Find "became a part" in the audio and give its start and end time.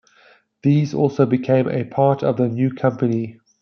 1.27-2.23